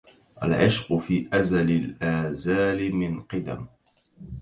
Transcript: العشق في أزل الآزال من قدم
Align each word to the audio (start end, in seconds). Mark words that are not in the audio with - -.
العشق 0.43 0.97
في 0.97 1.29
أزل 1.33 1.71
الآزال 1.71 2.95
من 2.95 3.21
قدم 3.21 3.65